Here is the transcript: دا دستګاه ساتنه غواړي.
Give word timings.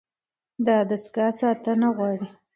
دا 0.65 0.77
دستګاه 0.89 1.31
ساتنه 1.39 1.87
غواړي. 1.97 2.27